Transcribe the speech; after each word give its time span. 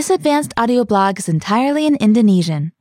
This 0.00 0.08
advanced 0.08 0.54
audio 0.56 0.86
blog 0.86 1.18
is 1.18 1.28
entirely 1.28 1.84
in 1.84 1.96
Indonesian. 1.96 2.72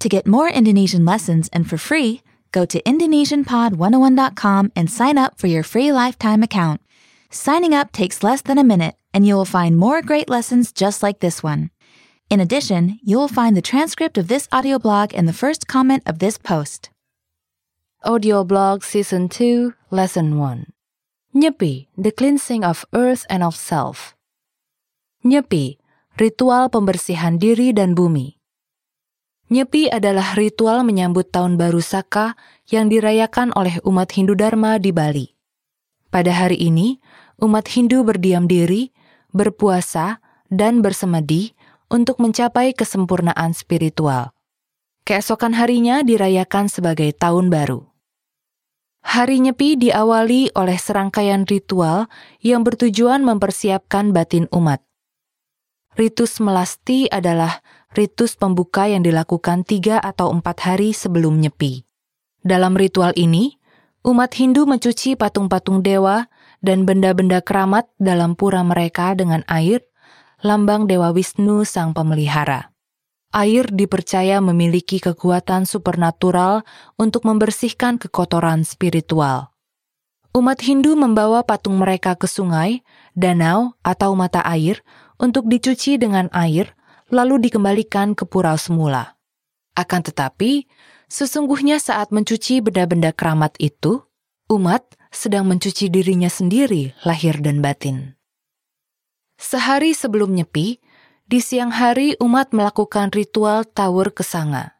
To 0.00 0.08
get 0.08 0.26
more 0.26 0.48
Indonesian 0.48 1.04
lessons 1.04 1.48
and 1.52 1.70
for 1.70 1.78
free, 1.78 2.22
go 2.50 2.66
to 2.66 2.82
IndonesianPod101.com 2.82 4.72
and 4.74 4.90
sign 4.90 5.16
up 5.16 5.38
for 5.38 5.46
your 5.46 5.62
free 5.62 5.92
lifetime 5.92 6.42
account. 6.42 6.80
Signing 7.30 7.72
up 7.72 7.92
takes 7.92 8.24
less 8.24 8.42
than 8.42 8.58
a 8.58 8.64
minute, 8.64 8.96
and 9.14 9.24
you 9.24 9.36
will 9.36 9.44
find 9.44 9.76
more 9.76 10.02
great 10.02 10.28
lessons 10.28 10.72
just 10.72 11.04
like 11.04 11.20
this 11.20 11.40
one. 11.40 11.70
In 12.30 12.40
addition, 12.40 12.98
you 13.00 13.16
will 13.16 13.28
find 13.28 13.56
the 13.56 13.62
transcript 13.62 14.18
of 14.18 14.26
this 14.26 14.48
audio 14.50 14.80
blog 14.80 15.14
in 15.14 15.26
the 15.26 15.32
first 15.32 15.68
comment 15.68 16.02
of 16.04 16.18
this 16.18 16.36
post. 16.36 16.90
Audio 18.02 18.42
Blog 18.42 18.82
Season 18.82 19.28
2, 19.28 19.72
Lesson 19.92 20.36
1 20.36 20.66
Nyepi, 21.32 21.86
the 21.96 22.10
cleansing 22.10 22.64
of 22.64 22.84
earth 22.92 23.24
and 23.30 23.44
of 23.44 23.54
self. 23.54 24.16
Nyepi, 25.24 25.78
ritual 26.16 26.72
pembersihan 26.72 27.36
diri 27.36 27.76
dan 27.76 27.92
bumi. 27.92 28.40
Nyepi 29.52 29.92
adalah 29.92 30.34
ritual 30.34 30.82
menyambut 30.82 31.30
tahun 31.30 31.60
baru 31.60 31.78
Saka 31.78 32.34
yang 32.66 32.90
dirayakan 32.90 33.54
oleh 33.54 33.78
umat 33.86 34.10
Hindu 34.10 34.34
Dharma 34.34 34.80
di 34.80 34.90
Bali. 34.90 35.26
Pada 36.10 36.32
hari 36.32 36.58
ini, 36.58 36.98
umat 37.38 37.68
Hindu 37.68 38.02
berdiam 38.02 38.48
diri, 38.48 38.90
berpuasa, 39.30 40.18
dan 40.48 40.80
bersemedi 40.80 41.52
untuk 41.92 42.18
mencapai 42.18 42.74
kesempurnaan 42.74 43.54
spiritual. 43.54 44.34
Keesokan 45.06 45.54
harinya 45.54 46.02
dirayakan 46.02 46.66
sebagai 46.66 47.14
tahun 47.14 47.46
baru. 47.52 47.86
Hari 49.06 49.38
Nyepi 49.38 49.78
diawali 49.78 50.50
oleh 50.58 50.74
serangkaian 50.74 51.46
ritual 51.46 52.10
yang 52.42 52.66
bertujuan 52.66 53.22
mempersiapkan 53.22 54.10
batin 54.10 54.50
umat. 54.50 54.85
Ritus 55.96 56.44
melasti 56.44 57.08
adalah 57.08 57.64
ritus 57.96 58.36
pembuka 58.36 58.84
yang 58.84 59.00
dilakukan 59.00 59.64
tiga 59.64 59.96
atau 59.96 60.28
empat 60.28 60.68
hari 60.68 60.92
sebelum 60.92 61.40
Nyepi. 61.40 61.88
Dalam 62.44 62.76
ritual 62.76 63.16
ini, 63.16 63.56
umat 64.04 64.28
Hindu 64.36 64.68
mencuci 64.68 65.16
patung-patung 65.16 65.80
dewa 65.80 66.28
dan 66.60 66.84
benda-benda 66.84 67.40
keramat 67.40 67.88
dalam 67.96 68.36
pura 68.36 68.60
mereka 68.60 69.16
dengan 69.16 69.40
air, 69.48 69.88
lambang 70.44 70.84
Dewa 70.84 71.16
Wisnu 71.16 71.64
sang 71.64 71.96
pemelihara. 71.96 72.76
Air 73.32 73.64
dipercaya 73.72 74.44
memiliki 74.44 75.00
kekuatan 75.00 75.64
supernatural 75.64 76.60
untuk 77.00 77.24
membersihkan 77.24 77.96
kekotoran 77.96 78.68
spiritual. 78.68 79.56
Umat 80.36 80.60
Hindu 80.60 80.92
membawa 80.92 81.40
patung 81.40 81.80
mereka 81.80 82.12
ke 82.20 82.28
sungai, 82.28 82.84
danau, 83.16 83.72
atau 83.80 84.12
mata 84.12 84.44
air 84.44 84.84
untuk 85.16 85.48
dicuci 85.48 85.96
dengan 85.96 86.30
air, 86.32 86.76
lalu 87.12 87.38
dikembalikan 87.48 88.12
ke 88.12 88.26
pura 88.26 88.56
semula. 88.58 89.16
Akan 89.76 90.00
tetapi, 90.00 90.64
sesungguhnya 91.06 91.76
saat 91.78 92.10
mencuci 92.10 92.64
benda-benda 92.64 93.12
keramat 93.12 93.54
itu, 93.60 94.02
umat 94.48 94.96
sedang 95.12 95.48
mencuci 95.48 95.92
dirinya 95.92 96.28
sendiri, 96.28 96.96
lahir 97.04 97.38
dan 97.40 97.60
batin. 97.60 98.16
Sehari 99.36 99.92
sebelum 99.92 100.32
nyepi, 100.32 100.80
di 101.26 101.42
siang 101.42 101.74
hari 101.74 102.14
umat 102.22 102.54
melakukan 102.54 103.10
ritual 103.10 103.66
Tawur 103.66 104.14
Kesanga. 104.14 104.78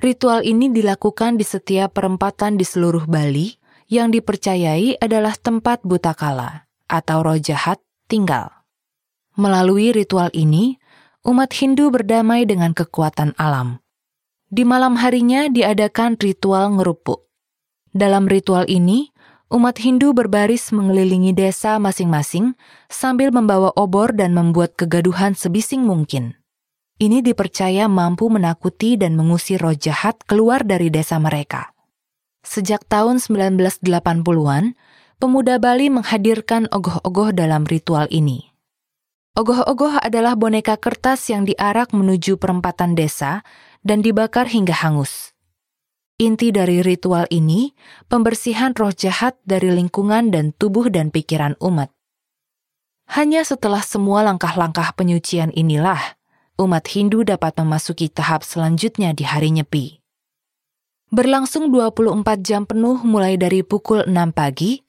Ritual 0.00 0.44
ini 0.44 0.68
dilakukan 0.68 1.40
di 1.40 1.44
setiap 1.44 1.96
perempatan 1.96 2.56
di 2.56 2.64
seluruh 2.64 3.04
Bali 3.08 3.56
yang 3.88 4.12
dipercayai 4.12 5.00
adalah 5.00 5.34
tempat 5.36 5.82
buta 5.84 6.14
kala 6.14 6.68
atau 6.86 7.18
roh 7.24 7.40
jahat 7.40 7.80
tinggal. 8.06 8.59
Melalui 9.38 9.94
ritual 9.94 10.30
ini, 10.34 10.80
umat 11.22 11.54
Hindu 11.54 11.94
berdamai 11.94 12.48
dengan 12.48 12.74
kekuatan 12.74 13.38
alam. 13.38 13.78
Di 14.50 14.66
malam 14.66 14.98
harinya 14.98 15.46
diadakan 15.46 16.18
ritual 16.18 16.74
ngerupuk. 16.74 17.30
Dalam 17.94 18.26
ritual 18.26 18.66
ini, 18.66 19.14
umat 19.46 19.78
Hindu 19.78 20.10
berbaris 20.10 20.74
mengelilingi 20.74 21.30
desa 21.30 21.78
masing-masing 21.78 22.58
sambil 22.90 23.30
membawa 23.30 23.70
obor 23.78 24.10
dan 24.10 24.34
membuat 24.34 24.74
kegaduhan 24.74 25.38
sebising 25.38 25.86
mungkin. 25.86 26.34
Ini 26.98 27.22
dipercaya 27.22 27.86
mampu 27.86 28.26
menakuti 28.26 28.98
dan 28.98 29.14
mengusir 29.14 29.62
roh 29.62 29.72
jahat 29.72 30.20
keluar 30.26 30.66
dari 30.66 30.90
desa 30.90 31.22
mereka. 31.22 31.70
Sejak 32.42 32.84
tahun 32.90 33.22
1980-an, 33.22 34.74
pemuda 35.22 35.62
Bali 35.62 35.88
menghadirkan 35.94 36.66
ogoh-ogoh 36.68 37.30
dalam 37.30 37.64
ritual 37.64 38.10
ini. 38.10 38.49
Ogoh-ogoh 39.38 40.02
adalah 40.02 40.34
boneka 40.34 40.74
kertas 40.74 41.30
yang 41.30 41.46
diarak 41.46 41.94
menuju 41.94 42.34
perempatan 42.34 42.98
desa 42.98 43.46
dan 43.86 44.02
dibakar 44.02 44.50
hingga 44.50 44.74
hangus. 44.74 45.30
Inti 46.20 46.52
dari 46.52 46.84
ritual 46.84 47.24
ini, 47.32 47.72
pembersihan 48.10 48.76
roh 48.76 48.92
jahat 48.92 49.40
dari 49.48 49.72
lingkungan 49.72 50.28
dan 50.28 50.52
tubuh 50.52 50.92
dan 50.92 51.08
pikiran 51.08 51.56
umat. 51.64 51.88
Hanya 53.08 53.40
setelah 53.46 53.80
semua 53.80 54.20
langkah-langkah 54.26 54.92
penyucian 54.98 55.48
inilah, 55.56 56.20
umat 56.60 56.84
Hindu 56.92 57.24
dapat 57.24 57.56
memasuki 57.56 58.12
tahap 58.12 58.44
selanjutnya 58.44 59.16
di 59.16 59.24
hari 59.24 59.48
Nyepi. 59.50 60.04
Berlangsung 61.10 61.72
24 61.72 62.22
jam 62.44 62.68
penuh 62.68 63.00
mulai 63.02 63.34
dari 63.34 63.64
pukul 63.64 64.04
6 64.04 64.14
pagi, 64.30 64.84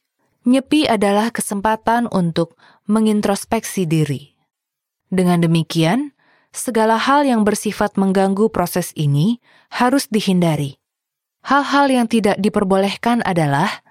Nyepi 0.45 0.89
adalah 0.89 1.31
kesempatan 1.31 2.11
untuk 2.11 2.59
mengintrospeksi 2.91 3.87
diri. 3.87 4.30
Dengan 5.11 5.43
demikian, 5.43 6.15
segala 6.55 6.95
hal 6.95 7.27
yang 7.27 7.43
bersifat 7.43 7.99
mengganggu 7.99 8.47
proses 8.47 8.95
ini 8.95 9.43
harus 9.69 10.07
dihindari 10.07 10.81
Hal-hal 11.41 11.89
yang 11.89 12.05
tidak 12.05 12.37
diperbolehkan 12.37 13.25
adalah 13.25 13.81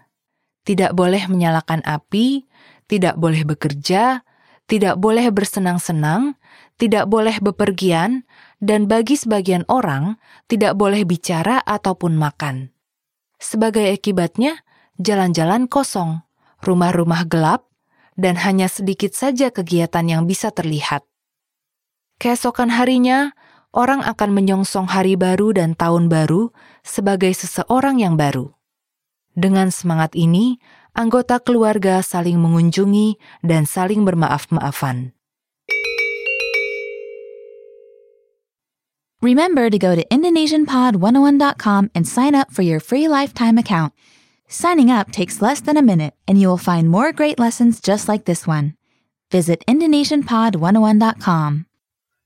tidak 0.63 0.95
boleh 0.95 1.27
menyalakan 1.27 1.83
api, 1.83 2.47
tidak 2.87 3.19
boleh 3.19 3.43
bekerja, 3.43 4.23
tidak 4.71 5.03
boleh 5.03 5.27
bersenang-senang, 5.35 6.39
tidak 6.79 7.11
boleh 7.11 7.43
bepergian, 7.43 8.23
dan 8.63 8.87
bagi 8.87 9.19
sebagian 9.19 9.67
orang 9.67 10.15
tidak 10.47 10.79
boleh 10.79 11.03
bicara 11.03 11.59
ataupun 11.67 12.15
makan. 12.15 12.71
Sebagai 13.43 13.83
akibatnya, 13.91 14.63
jalan-jalan 15.03 15.67
kosong, 15.67 16.23
rumah-rumah 16.63 17.27
gelap, 17.27 17.67
dan 18.15 18.39
hanya 18.39 18.71
sedikit 18.71 19.11
saja 19.11 19.51
kegiatan 19.51 20.07
yang 20.07 20.23
bisa 20.29 20.55
terlihat. 20.55 21.03
Keesokan 22.21 22.69
harinya, 22.69 23.33
orang 23.73 24.05
akan 24.05 24.37
menyongsong 24.37 24.93
hari 24.93 25.17
baru 25.17 25.57
dan 25.57 25.73
tahun 25.73 26.13
baru 26.13 26.53
sebagai 26.85 27.33
seseorang 27.33 27.97
yang 27.97 28.21
baru. 28.21 28.53
Dengan 29.33 29.73
semangat 29.73 30.13
ini, 30.13 30.61
anggota 30.93 31.41
keluarga 31.41 32.05
saling 32.05 32.37
mengunjungi 32.37 33.17
dan 33.41 33.65
saling 33.65 34.05
bermaaf-maafan. 34.05 35.17
Remember 39.25 39.73
to 39.73 39.81
go 39.81 39.97
to 39.97 40.05
IndonesianPod101.com 40.13 41.89
and 41.97 42.05
sign 42.05 42.37
up 42.37 42.53
for 42.53 42.61
your 42.61 42.85
free 42.85 43.09
lifetime 43.09 43.57
account. 43.57 43.97
Signing 44.45 44.93
up 44.93 45.09
takes 45.09 45.41
less 45.41 45.65
than 45.65 45.81
a 45.81 45.85
minute, 45.85 46.13
and 46.29 46.37
you 46.37 46.53
will 46.53 46.61
find 46.61 46.93
more 46.93 47.17
great 47.17 47.41
lessons 47.41 47.81
just 47.81 48.13
like 48.13 48.29
this 48.29 48.45
one. 48.45 48.77
Visit 49.33 49.65
IndonesianPod101.com. 49.65 51.70